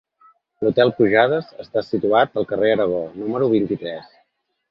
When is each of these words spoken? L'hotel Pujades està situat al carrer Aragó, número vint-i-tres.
L'hotel 0.67 0.93
Pujades 0.99 1.51
està 1.65 1.83
situat 1.89 2.41
al 2.43 2.49
carrer 2.53 2.73
Aragó, 2.77 3.03
número 3.25 3.51
vint-i-tres. 3.55 4.09